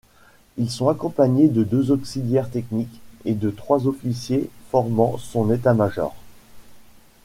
[0.57, 6.15] Ils sont accompagnés de deux auxiliaires technique et de trois officiers formant son état-major.